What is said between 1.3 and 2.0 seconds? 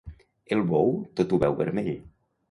ho veu vermell.